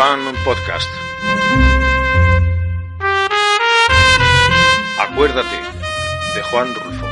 Fan 0.00 0.34
Podcast. 0.46 0.90
Acuérdate 4.98 5.60
de 6.34 6.42
Juan 6.42 6.74
Rulfo. 6.74 7.06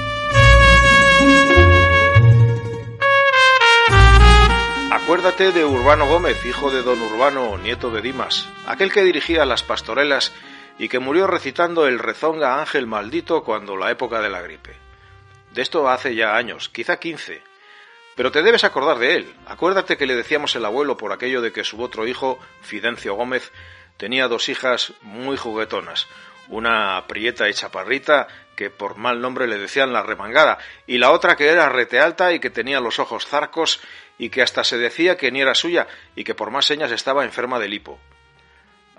Acuérdate 4.90 5.52
de 5.52 5.66
Urbano 5.66 6.06
Gómez, 6.06 6.42
hijo 6.46 6.70
de 6.70 6.80
don 6.80 6.98
Urbano, 7.02 7.58
nieto 7.58 7.90
de 7.90 8.00
Dimas, 8.00 8.48
aquel 8.66 8.90
que 8.90 9.02
dirigía 9.02 9.44
las 9.44 9.62
pastorelas 9.62 10.32
y 10.78 10.88
que 10.88 10.98
murió 10.98 11.26
recitando 11.26 11.86
el 11.86 11.98
rezonga 11.98 12.58
Ángel 12.58 12.86
Maldito 12.86 13.44
cuando 13.44 13.76
la 13.76 13.90
época 13.90 14.22
de 14.22 14.30
la 14.30 14.40
gripe. 14.40 14.74
De 15.52 15.60
esto 15.60 15.90
hace 15.90 16.14
ya 16.14 16.36
años, 16.36 16.70
quizá 16.70 16.98
quince. 16.98 17.42
Pero 18.18 18.32
te 18.32 18.42
debes 18.42 18.64
acordar 18.64 18.98
de 18.98 19.14
él. 19.14 19.32
Acuérdate 19.46 19.96
que 19.96 20.04
le 20.04 20.16
decíamos 20.16 20.56
el 20.56 20.64
abuelo 20.64 20.96
por 20.96 21.12
aquello 21.12 21.40
de 21.40 21.52
que 21.52 21.62
su 21.62 21.80
otro 21.80 22.04
hijo, 22.04 22.40
Fidencio 22.62 23.14
Gómez, 23.14 23.52
tenía 23.96 24.26
dos 24.26 24.48
hijas 24.48 24.92
muy 25.02 25.36
juguetonas, 25.36 26.08
una 26.48 27.06
prieta 27.06 27.48
y 27.48 27.54
chaparrita, 27.54 28.26
que 28.56 28.70
por 28.70 28.96
mal 28.96 29.20
nombre 29.20 29.46
le 29.46 29.56
decían 29.56 29.92
la 29.92 30.02
remangada, 30.02 30.58
y 30.84 30.98
la 30.98 31.12
otra 31.12 31.36
que 31.36 31.46
era 31.46 31.68
rete 31.68 32.00
alta 32.00 32.32
y 32.32 32.40
que 32.40 32.50
tenía 32.50 32.80
los 32.80 32.98
ojos 32.98 33.24
zarcos 33.24 33.80
y 34.18 34.30
que 34.30 34.42
hasta 34.42 34.64
se 34.64 34.78
decía 34.78 35.16
que 35.16 35.30
ni 35.30 35.40
era 35.40 35.54
suya 35.54 35.86
y 36.16 36.24
que 36.24 36.34
por 36.34 36.50
más 36.50 36.66
señas 36.66 36.90
estaba 36.90 37.22
enferma 37.22 37.60
de 37.60 37.68
lipo. 37.68 38.00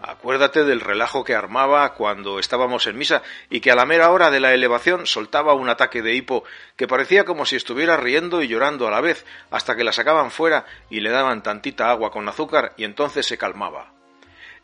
Acuérdate 0.02 0.64
del 0.64 0.80
relajo 0.80 1.26
que 1.26 1.36
armaba 1.36 1.94
cuando 1.94 2.40
estábamos 2.40 2.88
en 2.88 2.98
misa 2.98 3.22
y 3.50 3.60
que 3.60 3.72
a 3.72 3.76
la 3.76 3.86
mera 3.86 4.12
hora 4.12 4.32
de 4.32 4.40
la 4.40 4.54
elevación 4.54 5.06
soltaba 5.06 5.54
un 5.54 5.68
ataque 5.68 6.02
de 6.02 6.14
hipo 6.16 6.46
que 6.78 6.88
parecía 6.88 7.26
como 7.26 7.46
si 7.46 7.58
estuviera 7.58 7.98
riendo 7.98 8.42
y 8.42 8.48
llorando 8.48 8.88
a 8.88 8.92
la 8.92 9.02
vez, 9.02 9.26
hasta 9.52 9.76
que 9.76 9.84
la 9.84 9.92
sacaban 9.92 10.32
fuera 10.32 10.66
y 10.90 11.02
le 11.02 11.10
daban 11.10 11.44
tantita 11.44 11.90
agua 11.90 12.12
con 12.12 12.30
azúcar 12.30 12.74
y 12.78 12.86
entonces 12.86 13.26
se 13.26 13.38
calmaba. 13.38 13.92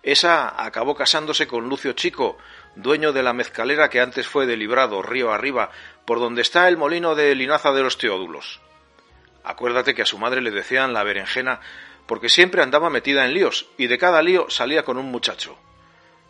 Esa 0.03 0.63
acabó 0.63 0.95
casándose 0.95 1.47
con 1.47 1.67
Lucio 1.67 1.93
Chico, 1.93 2.37
dueño 2.75 3.11
de 3.11 3.23
la 3.23 3.33
mezcalera 3.33 3.89
que 3.89 3.99
antes 3.99 4.27
fue 4.27 4.45
de 4.45 4.55
Librado, 4.55 5.01
río 5.01 5.33
arriba, 5.33 5.69
por 6.05 6.19
donde 6.19 6.43
está 6.43 6.69
el 6.69 6.77
molino 6.77 7.13
de 7.13 7.35
Linaza 7.35 7.73
de 7.73 7.83
los 7.83 7.97
Teódulos. 7.97 8.61
Acuérdate 9.43 9.93
que 9.93 10.03
a 10.03 10.07
su 10.07 10.17
madre 10.17 10.41
le 10.41 10.51
decían 10.51 10.93
la 10.93 11.03
berenjena 11.03 11.59
porque 12.05 12.29
siempre 12.29 12.61
andaba 12.61 12.89
metida 12.89 13.25
en 13.25 13.33
líos 13.33 13.67
y 13.77 13.87
de 13.87 13.97
cada 13.97 14.21
lío 14.21 14.49
salía 14.49 14.83
con 14.83 14.97
un 14.97 15.11
muchacho. 15.11 15.57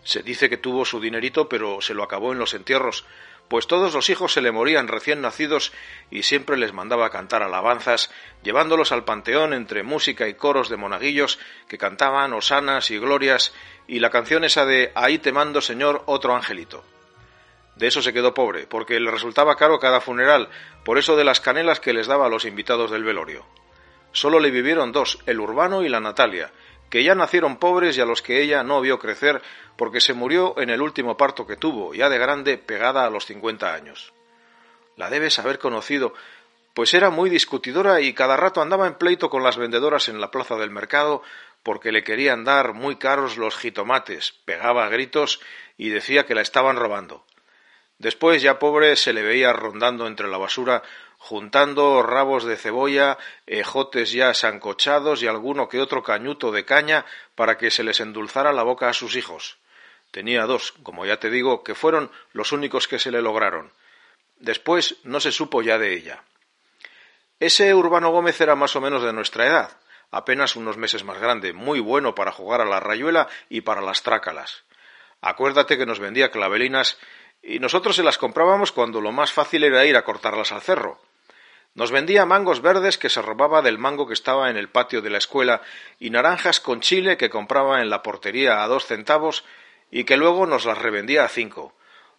Se 0.04 0.22
dice 0.22 0.50
que 0.50 0.58
tuvo 0.58 0.86
su 0.86 1.00
dinerito, 1.00 1.50
pero 1.50 1.82
se 1.82 1.94
lo 1.94 2.04
acabó 2.04 2.32
en 2.32 2.40
los 2.40 2.54
entierros, 2.54 3.06
pues 3.48 3.68
todos 3.68 3.94
los 3.94 4.10
hijos 4.10 4.34
se 4.34 4.42
le 4.42 4.52
morían 4.52 4.88
recién 4.88 5.22
nacidos 5.22 5.72
y 6.10 6.24
siempre 6.24 6.58
les 6.58 6.74
mandaba 6.74 7.10
cantar 7.10 7.44
alabanzas, 7.44 8.12
llevándolos 8.44 8.92
al 8.92 9.06
panteón 9.06 9.54
entre 9.54 9.84
música 9.84 10.28
y 10.28 10.34
coros 10.34 10.70
de 10.70 10.78
monaguillos 10.78 11.40
que 11.68 11.78
cantaban 11.78 12.34
osanas 12.34 12.90
y 12.92 12.98
glorias 12.98 13.54
y 13.88 14.00
la 14.00 14.10
canción 14.10 14.44
esa 14.44 14.66
de 14.66 14.92
Ahí 14.96 15.20
te 15.20 15.32
mando, 15.32 15.62
Señor, 15.62 16.04
otro 16.08 16.36
angelito. 16.36 16.84
De 17.76 17.88
eso 17.88 18.02
se 18.02 18.14
quedó 18.14 18.34
pobre, 18.34 18.68
porque 18.68 19.00
le 19.00 19.12
resultaba 19.12 19.58
caro 19.58 19.80
cada 19.80 20.02
funeral, 20.02 20.50
por 20.84 20.98
eso 20.98 21.16
de 21.16 21.26
las 21.26 21.42
canelas 21.42 21.80
que 21.80 21.94
les 21.94 22.08
daba 22.08 22.28
a 22.28 22.30
los 22.30 22.46
invitados 22.46 22.90
del 22.90 23.04
velorio. 23.04 23.46
Solo 24.16 24.40
le 24.40 24.50
vivieron 24.50 24.94
dos, 24.94 25.20
el 25.26 25.42
Urbano 25.42 25.84
y 25.84 25.90
la 25.90 26.00
Natalia, 26.00 26.50
que 26.90 27.04
ya 27.04 27.16
nacieron 27.16 27.58
pobres 27.58 27.98
y 27.98 28.02
a 28.02 28.06
los 28.06 28.22
que 28.22 28.42
ella 28.42 28.64
no 28.64 28.80
vio 28.80 28.98
crecer 28.98 29.42
porque 29.76 30.00
se 30.00 30.14
murió 30.14 30.58
en 30.58 30.70
el 30.70 30.82
último 30.82 31.18
parto 31.18 31.46
que 31.46 31.58
tuvo, 31.58 31.94
ya 31.94 32.08
de 32.08 32.18
grande, 32.18 32.58
pegada 32.58 33.06
a 33.06 33.10
los 33.10 33.26
cincuenta 33.26 33.74
años. 33.74 34.14
La 34.96 35.10
debes 35.10 35.38
haber 35.38 35.60
conocido, 35.60 36.14
pues 36.74 36.94
era 36.94 37.10
muy 37.10 37.30
discutidora 37.30 38.00
y 38.00 38.14
cada 38.14 38.38
rato 38.38 38.62
andaba 38.62 38.88
en 38.88 38.94
pleito 38.94 39.30
con 39.30 39.44
las 39.44 39.58
vendedoras 39.58 40.08
en 40.08 40.22
la 40.22 40.32
plaza 40.32 40.56
del 40.56 40.72
mercado 40.72 41.22
porque 41.62 41.92
le 41.92 42.06
querían 42.06 42.46
dar 42.46 42.72
muy 42.72 42.96
caros 42.96 43.36
los 43.36 43.58
jitomates, 43.58 44.32
pegaba 44.46 44.88
gritos 44.88 45.42
y 45.76 45.90
decía 45.90 46.26
que 46.26 46.36
la 46.36 46.42
estaban 46.42 46.78
robando. 46.78 47.26
Después, 47.98 48.42
ya 48.42 48.60
pobre, 48.60 48.96
se 48.96 49.12
le 49.12 49.24
veía 49.24 49.52
rondando 49.52 50.08
entre 50.08 50.30
la 50.30 50.38
basura 50.38 50.84
juntando 51.26 52.04
rabos 52.04 52.44
de 52.44 52.56
cebolla, 52.56 53.18
ejotes 53.48 54.12
ya 54.12 54.36
sancochados 54.36 55.24
y 55.24 55.28
alguno 55.28 55.68
que 55.68 55.82
otro 55.82 56.04
cañuto 56.04 56.52
de 56.52 56.66
caña 56.66 57.04
para 57.34 57.58
que 57.58 57.72
se 57.72 57.84
les 57.84 58.00
endulzara 58.00 58.54
la 58.54 58.62
boca 58.62 58.90
a 58.90 58.94
sus 58.94 59.16
hijos. 59.16 59.58
Tenía 60.12 60.46
dos, 60.46 60.74
como 60.84 61.04
ya 61.04 61.18
te 61.18 61.32
digo, 61.32 61.64
que 61.64 61.74
fueron 61.74 62.12
los 62.32 62.52
únicos 62.52 62.88
que 62.88 63.00
se 63.00 63.10
le 63.10 63.24
lograron. 63.24 63.72
Después 64.38 64.98
no 65.04 65.20
se 65.20 65.32
supo 65.32 65.64
ya 65.64 65.80
de 65.80 65.96
ella. 65.96 66.22
Ese 67.40 67.74
Urbano 67.74 68.12
Gómez 68.12 68.40
era 68.40 68.54
más 68.54 68.76
o 68.76 68.82
menos 68.82 69.02
de 69.02 69.12
nuestra 69.12 69.48
edad, 69.48 69.78
apenas 70.12 70.56
unos 70.56 70.78
meses 70.78 71.04
más 71.04 71.18
grande, 71.18 71.54
muy 71.54 71.80
bueno 71.80 72.14
para 72.14 72.34
jugar 72.34 72.62
a 72.62 72.66
la 72.66 72.80
rayuela 72.80 73.28
y 73.50 73.62
para 73.62 73.82
las 73.82 74.04
trácalas. 74.04 74.64
Acuérdate 75.22 75.76
que 75.76 75.88
nos 75.88 75.98
vendía 75.98 76.30
clavelinas 76.30 77.00
y 77.42 77.58
nosotros 77.58 77.96
se 77.96 78.04
las 78.04 78.20
comprábamos 78.20 78.72
cuando 78.72 79.02
lo 79.02 79.12
más 79.12 79.34
fácil 79.34 79.64
era 79.64 79.86
ir 79.86 79.98
a 79.98 80.04
cortarlas 80.04 80.52
al 80.52 80.62
cerro. 80.62 81.00
Nos 81.76 81.92
vendía 81.92 82.26
mangos 82.26 82.62
verdes 82.62 82.98
que 82.98 83.10
se 83.10 83.22
robaba 83.22 83.62
del 83.62 83.78
mango 83.78 84.08
que 84.08 84.14
estaba 84.14 84.50
en 84.50 84.56
el 84.56 84.70
patio 84.70 85.02
de 85.02 85.10
la 85.10 85.18
escuela 85.18 85.62
y 86.00 86.10
naranjas 86.10 86.62
con 86.62 86.80
chile 86.80 87.18
que 87.18 87.30
compraba 87.30 87.82
en 87.82 87.90
la 87.90 88.02
portería 88.02 88.64
a 88.64 88.68
dos 88.68 88.86
centavos 88.86 89.44
y 89.92 90.06
que 90.06 90.16
luego 90.16 90.46
nos 90.46 90.64
las 90.64 90.78
revendía 90.78 91.26
a 91.26 91.28
cinco. 91.28 91.76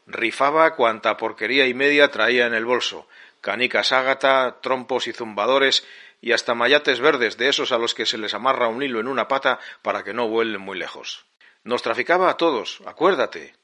Rifaba 0.06 0.76
cuanta 0.76 1.16
porquería 1.16 1.66
y 1.66 1.72
media 1.72 2.10
traía 2.10 2.46
en 2.46 2.52
el 2.52 2.66
bolso, 2.66 3.08
canicas 3.40 3.92
ágata, 3.92 4.58
trompos 4.60 5.06
y 5.06 5.14
zumbadores 5.14 5.86
y 6.20 6.32
hasta 6.32 6.54
mayates 6.54 7.00
verdes 7.00 7.38
de 7.38 7.48
esos 7.48 7.72
a 7.72 7.78
los 7.78 7.94
que 7.94 8.04
se 8.04 8.18
les 8.18 8.34
amarra 8.34 8.68
un 8.68 8.82
hilo 8.82 9.00
en 9.00 9.08
una 9.08 9.26
pata 9.26 9.58
para 9.80 10.04
que 10.04 10.12
no 10.12 10.28
vuelen 10.28 10.60
muy 10.60 10.76
lejos. 10.76 11.24
Nos 11.64 11.80
traficaba 11.80 12.28
a 12.28 12.36
todos, 12.36 12.82
acuérdate, 12.84 13.54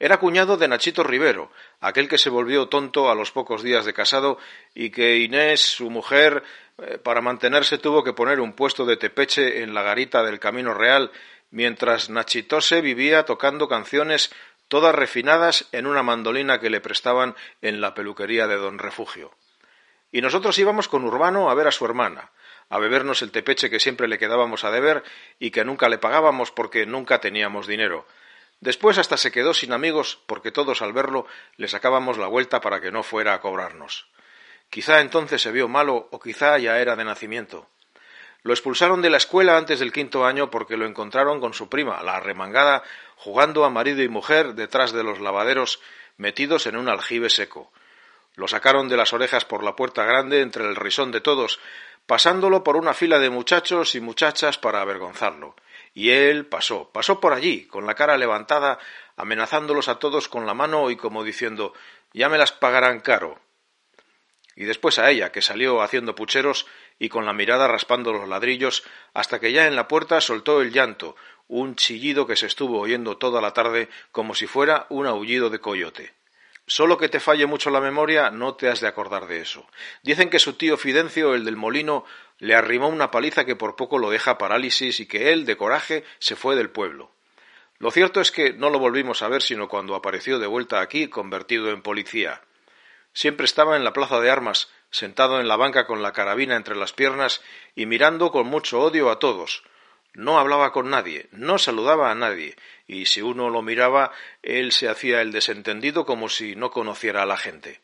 era 0.00 0.18
cuñado 0.18 0.56
de 0.56 0.68
Nachito 0.68 1.02
Rivero, 1.02 1.50
aquel 1.80 2.08
que 2.08 2.18
se 2.18 2.30
volvió 2.30 2.68
tonto 2.68 3.10
a 3.10 3.14
los 3.14 3.32
pocos 3.32 3.62
días 3.62 3.84
de 3.84 3.94
casado 3.94 4.38
y 4.74 4.90
que 4.90 5.16
Inés, 5.16 5.60
su 5.60 5.90
mujer, 5.90 6.44
eh, 6.78 6.98
para 6.98 7.20
mantenerse 7.20 7.78
tuvo 7.78 8.04
que 8.04 8.12
poner 8.12 8.40
un 8.40 8.52
puesto 8.52 8.84
de 8.84 8.96
tepeche 8.96 9.62
en 9.62 9.74
la 9.74 9.82
garita 9.82 10.22
del 10.22 10.38
Camino 10.38 10.72
Real, 10.74 11.10
mientras 11.50 12.10
Nachitose 12.10 12.80
vivía 12.80 13.24
tocando 13.24 13.68
canciones 13.68 14.30
todas 14.68 14.94
refinadas 14.94 15.66
en 15.72 15.86
una 15.86 16.02
mandolina 16.02 16.60
que 16.60 16.70
le 16.70 16.80
prestaban 16.80 17.34
en 17.62 17.80
la 17.80 17.94
peluquería 17.94 18.46
de 18.46 18.56
don 18.56 18.78
Refugio. 18.78 19.32
Y 20.12 20.20
nosotros 20.20 20.58
íbamos 20.58 20.88
con 20.88 21.04
Urbano 21.04 21.50
a 21.50 21.54
ver 21.54 21.66
a 21.66 21.72
su 21.72 21.84
hermana, 21.84 22.30
a 22.68 22.78
bebernos 22.78 23.22
el 23.22 23.32
tepeche 23.32 23.70
que 23.70 23.80
siempre 23.80 24.08
le 24.08 24.18
quedábamos 24.18 24.64
a 24.64 24.70
deber 24.70 25.02
y 25.38 25.50
que 25.50 25.64
nunca 25.64 25.88
le 25.88 25.98
pagábamos 25.98 26.50
porque 26.50 26.86
nunca 26.86 27.20
teníamos 27.20 27.66
dinero, 27.66 28.06
Después 28.60 28.98
hasta 28.98 29.16
se 29.16 29.30
quedó 29.30 29.54
sin 29.54 29.72
amigos 29.72 30.20
porque 30.26 30.50
todos 30.50 30.82
al 30.82 30.92
verlo 30.92 31.26
le 31.56 31.68
sacábamos 31.68 32.18
la 32.18 32.26
vuelta 32.26 32.60
para 32.60 32.80
que 32.80 32.90
no 32.90 33.02
fuera 33.02 33.34
a 33.34 33.40
cobrarnos. 33.40 34.08
Quizá 34.70 35.00
entonces 35.00 35.40
se 35.40 35.52
vio 35.52 35.68
malo 35.68 36.08
o 36.10 36.18
quizá 36.18 36.58
ya 36.58 36.78
era 36.78 36.96
de 36.96 37.04
nacimiento. 37.04 37.68
Lo 38.42 38.52
expulsaron 38.52 39.02
de 39.02 39.10
la 39.10 39.16
escuela 39.16 39.56
antes 39.56 39.80
del 39.80 39.92
quinto 39.92 40.24
año 40.24 40.50
porque 40.50 40.76
lo 40.76 40.86
encontraron 40.86 41.40
con 41.40 41.54
su 41.54 41.68
prima, 41.68 42.02
la 42.02 42.16
arremangada, 42.16 42.82
jugando 43.16 43.64
a 43.64 43.70
marido 43.70 44.02
y 44.02 44.08
mujer 44.08 44.54
detrás 44.54 44.92
de 44.92 45.02
los 45.02 45.20
lavaderos, 45.20 45.80
metidos 46.16 46.66
en 46.66 46.76
un 46.76 46.88
aljibe 46.88 47.30
seco. 47.30 47.72
Lo 48.36 48.46
sacaron 48.46 48.88
de 48.88 48.96
las 48.96 49.12
orejas 49.12 49.44
por 49.44 49.64
la 49.64 49.74
puerta 49.74 50.04
grande 50.04 50.40
entre 50.40 50.64
el 50.64 50.76
risón 50.76 51.10
de 51.10 51.20
todos, 51.20 51.58
pasándolo 52.06 52.62
por 52.62 52.76
una 52.76 52.94
fila 52.94 53.18
de 53.18 53.30
muchachos 53.30 53.94
y 53.94 54.00
muchachas 54.00 54.58
para 54.58 54.80
avergonzarlo. 54.80 55.56
Y 55.98 56.10
él 56.10 56.46
pasó, 56.46 56.92
pasó 56.92 57.18
por 57.18 57.32
allí, 57.32 57.66
con 57.66 57.84
la 57.84 57.96
cara 57.96 58.16
levantada, 58.16 58.78
amenazándolos 59.16 59.88
a 59.88 59.98
todos 59.98 60.28
con 60.28 60.46
la 60.46 60.54
mano 60.54 60.92
y 60.92 60.96
como 60.96 61.24
diciendo 61.24 61.74
ya 62.12 62.28
me 62.28 62.38
las 62.38 62.52
pagarán 62.52 63.00
caro. 63.00 63.40
Y 64.54 64.64
después 64.64 65.00
a 65.00 65.10
ella, 65.10 65.32
que 65.32 65.42
salió 65.42 65.82
haciendo 65.82 66.14
pucheros 66.14 66.66
y 67.00 67.08
con 67.08 67.26
la 67.26 67.32
mirada 67.32 67.66
raspando 67.66 68.12
los 68.12 68.28
ladrillos, 68.28 68.84
hasta 69.12 69.40
que 69.40 69.50
ya 69.50 69.66
en 69.66 69.74
la 69.74 69.88
puerta 69.88 70.20
soltó 70.20 70.62
el 70.62 70.70
llanto, 70.70 71.16
un 71.48 71.74
chillido 71.74 72.28
que 72.28 72.36
se 72.36 72.46
estuvo 72.46 72.78
oyendo 72.78 73.16
toda 73.16 73.40
la 73.40 73.52
tarde 73.52 73.88
como 74.12 74.36
si 74.36 74.46
fuera 74.46 74.86
un 74.90 75.08
aullido 75.08 75.50
de 75.50 75.58
coyote. 75.58 76.14
Solo 76.68 76.98
que 76.98 77.08
te 77.08 77.18
falle 77.18 77.46
mucho 77.46 77.70
la 77.70 77.80
memoria, 77.80 78.30
no 78.30 78.54
te 78.54 78.68
has 78.68 78.82
de 78.82 78.88
acordar 78.88 79.26
de 79.26 79.40
eso. 79.40 79.66
Dicen 80.02 80.28
que 80.28 80.38
su 80.38 80.52
tío 80.52 80.76
Fidencio, 80.76 81.34
el 81.34 81.46
del 81.46 81.56
molino, 81.56 82.04
le 82.38 82.54
arrimó 82.54 82.88
una 82.88 83.10
paliza 83.10 83.46
que 83.46 83.56
por 83.56 83.74
poco 83.74 83.98
lo 83.98 84.10
deja 84.10 84.36
parálisis 84.36 85.00
y 85.00 85.06
que 85.06 85.32
él, 85.32 85.46
de 85.46 85.56
coraje, 85.56 86.04
se 86.18 86.36
fue 86.36 86.56
del 86.56 86.68
pueblo. 86.68 87.10
Lo 87.78 87.90
cierto 87.90 88.20
es 88.20 88.30
que 88.30 88.52
no 88.52 88.68
lo 88.68 88.78
volvimos 88.78 89.22
a 89.22 89.28
ver 89.28 89.40
sino 89.40 89.66
cuando 89.66 89.94
apareció 89.94 90.38
de 90.38 90.46
vuelta 90.46 90.82
aquí 90.82 91.08
convertido 91.08 91.70
en 91.70 91.80
policía. 91.80 92.42
Siempre 93.14 93.46
estaba 93.46 93.76
en 93.76 93.82
la 93.82 93.94
plaza 93.94 94.20
de 94.20 94.30
armas, 94.30 94.68
sentado 94.90 95.40
en 95.40 95.48
la 95.48 95.56
banca 95.56 95.86
con 95.86 96.02
la 96.02 96.12
carabina 96.12 96.54
entre 96.54 96.76
las 96.76 96.92
piernas 96.92 97.40
y 97.76 97.86
mirando 97.86 98.30
con 98.30 98.46
mucho 98.46 98.80
odio 98.80 99.10
a 99.10 99.18
todos, 99.18 99.62
no 100.18 100.40
hablaba 100.40 100.72
con 100.72 100.90
nadie, 100.90 101.28
no 101.30 101.58
saludaba 101.58 102.10
a 102.10 102.14
nadie, 102.16 102.56
y 102.88 103.06
si 103.06 103.22
uno 103.22 103.50
lo 103.50 103.62
miraba, 103.62 104.10
él 104.42 104.72
se 104.72 104.88
hacía 104.88 105.22
el 105.22 105.30
desentendido 105.30 106.04
como 106.04 106.28
si 106.28 106.56
no 106.56 106.72
conociera 106.72 107.22
a 107.22 107.26
la 107.26 107.36
gente. 107.36 107.80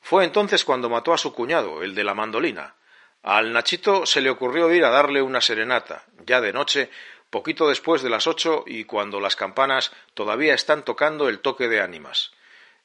Fue 0.00 0.24
entonces 0.24 0.64
cuando 0.64 0.90
mató 0.90 1.12
a 1.12 1.18
su 1.18 1.32
cuñado, 1.32 1.84
el 1.84 1.94
de 1.94 2.02
la 2.02 2.14
mandolina. 2.14 2.74
Al 3.22 3.52
Nachito 3.52 4.04
se 4.04 4.20
le 4.20 4.30
ocurrió 4.30 4.72
ir 4.72 4.84
a 4.84 4.90
darle 4.90 5.22
una 5.22 5.40
serenata, 5.40 6.04
ya 6.26 6.40
de 6.40 6.52
noche, 6.52 6.90
poquito 7.30 7.68
después 7.68 8.02
de 8.02 8.10
las 8.10 8.26
ocho 8.26 8.64
y 8.66 8.82
cuando 8.82 9.20
las 9.20 9.36
campanas 9.36 9.92
todavía 10.14 10.54
están 10.54 10.84
tocando 10.84 11.28
el 11.28 11.38
toque 11.38 11.68
de 11.68 11.80
ánimas. 11.80 12.32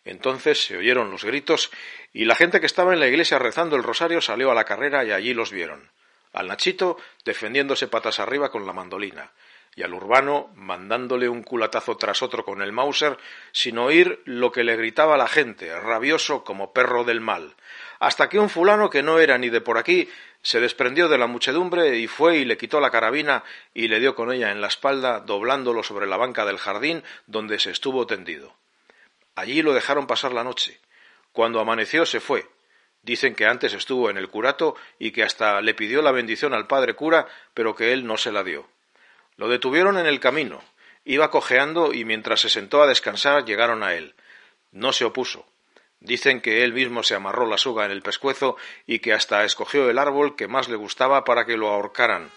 Entonces 0.06 0.64
se 0.64 0.78
oyeron 0.78 1.10
los 1.10 1.24
gritos 1.24 1.72
y 2.14 2.26
la 2.26 2.36
gente 2.36 2.60
que 2.60 2.68
estaba 2.68 2.94
en 2.94 3.00
la 3.00 3.08
iglesia 3.08 3.40
rezando 3.40 3.76
el 3.76 3.84
rosario 3.84 4.22
salió 4.22 4.52
a 4.52 4.56
la 4.56 4.66
carrera 4.66 5.04
y 5.04 5.12
allí 5.12 5.34
los 5.34 5.52
vieron. 5.52 5.90
Al 6.34 6.48
Nachito 6.48 6.98
defendiéndose 7.24 7.88
patas 7.88 8.20
arriba 8.20 8.52
con 8.52 8.66
la 8.66 8.74
mandolina 8.74 9.32
y 9.76 9.84
al 9.84 9.94
urbano 9.94 10.52
mandándole 10.56 11.30
un 11.30 11.44
culatazo 11.44 11.98
tras 11.98 12.22
otro 12.22 12.46
con 12.46 12.62
el 12.62 12.72
Mauser 12.72 13.18
sin 13.52 13.78
oír 13.78 14.22
lo 14.26 14.52
que 14.52 14.64
le 14.64 14.76
gritaba 14.76 15.18
la 15.18 15.28
gente, 15.28 15.80
rabioso 15.80 16.44
como 16.44 16.74
perro 16.74 17.04
del 17.04 17.22
mal, 17.22 17.56
hasta 18.00 18.30
que 18.30 18.40
un 18.40 18.50
fulano 18.50 18.90
que 18.90 19.04
no 19.04 19.20
era 19.20 19.38
ni 19.38 19.50
de 19.50 19.62
por 19.62 19.78
aquí 19.78 20.10
se 20.42 20.60
desprendió 20.60 21.08
de 21.08 21.18
la 21.18 21.28
muchedumbre 21.28 21.98
y 21.98 22.08
fue 22.08 22.38
y 22.38 22.46
le 22.46 22.58
quitó 22.58 22.80
la 22.80 22.92
carabina 22.92 23.44
y 23.74 23.88
le 23.88 24.00
dio 24.00 24.14
con 24.14 24.32
ella 24.32 24.52
en 24.52 24.60
la 24.60 24.68
espalda, 24.68 25.22
doblándolo 25.22 25.84
sobre 25.84 26.06
la 26.06 26.18
banca 26.18 26.46
del 26.46 26.58
jardín 26.58 27.04
donde 27.28 27.60
se 27.60 27.72
estuvo 27.72 28.06
tendido. 28.06 28.54
Allí 29.36 29.62
lo 29.62 29.74
dejaron 29.74 30.06
pasar 30.06 30.34
la 30.34 30.44
noche. 30.44 30.80
Cuando 31.32 31.60
amaneció 31.60 32.06
se 32.06 32.20
fue. 32.20 32.46
Dicen 33.04 33.36
que 33.36 33.46
antes 33.46 33.74
estuvo 33.74 34.10
en 34.10 34.18
el 34.18 34.30
curato 34.30 34.76
y 34.98 35.12
que 35.12 35.24
hasta 35.24 35.62
le 35.62 35.74
pidió 35.74 36.02
la 36.02 36.12
bendición 36.12 36.54
al 36.54 36.68
padre 36.68 36.96
cura, 36.96 37.28
pero 37.54 37.76
que 37.76 37.92
él 37.92 38.08
no 38.08 38.18
se 38.18 38.32
la 38.32 38.44
dio. 38.44 38.66
Lo 39.36 39.50
detuvieron 39.50 39.98
en 39.98 40.06
el 40.06 40.22
camino. 40.22 40.64
Iba 41.04 41.30
cojeando 41.30 41.94
y 41.94 42.06
mientras 42.06 42.40
se 42.40 42.50
sentó 42.50 42.82
a 42.82 42.88
descansar 42.88 43.44
llegaron 43.44 43.84
a 43.84 43.94
él. 43.94 44.16
No 44.72 44.94
se 44.94 45.04
opuso. 45.04 45.46
Dicen 46.00 46.42
que 46.42 46.64
él 46.64 46.74
mismo 46.74 47.04
se 47.04 47.16
amarró 47.16 47.46
la 47.46 47.58
soga 47.58 47.86
en 47.86 47.92
el 47.92 48.02
pescuezo 48.02 48.56
y 48.88 49.00
que 49.00 49.14
hasta 49.14 49.44
escogió 49.44 49.90
el 49.90 50.00
árbol 50.00 50.38
que 50.38 50.48
más 50.48 50.70
le 50.70 50.78
gustaba 50.78 51.26
para 51.26 51.46
que 51.46 51.58
lo 51.58 51.70
ahorcaran. 51.70 52.30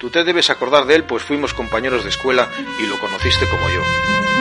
Tú 0.00 0.10
te 0.10 0.24
debes 0.24 0.48
acordar 0.48 0.86
de 0.86 0.96
él, 0.96 1.04
pues 1.04 1.22
fuimos 1.22 1.54
compañeros 1.54 2.02
de 2.02 2.10
escuela 2.10 2.50
y 2.80 2.86
lo 2.86 2.98
conociste 2.98 3.46
como 3.48 3.68
yo. 3.68 4.31